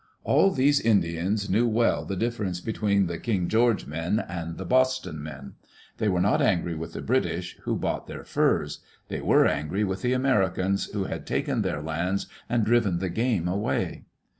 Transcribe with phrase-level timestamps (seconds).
[0.23, 5.17] All these Indians knew well die difference between the" King George men and the" Boston
[5.19, 5.51] men/'
[5.99, 8.79] They were not angry with the British, who bought their furs.
[9.09, 13.47] They were angry with the Americans who had taken their lands and driven the game
[13.47, 14.05] away.